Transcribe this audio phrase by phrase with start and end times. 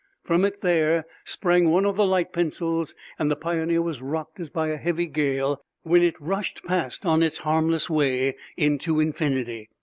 [0.23, 4.49] From it there sprang one of the light pencils, and the Pioneer was rocked as
[4.49, 9.69] by a heavy gale when it rushed past on its harmless way into infinity.